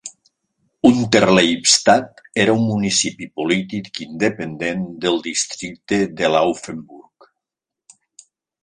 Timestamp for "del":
5.05-5.23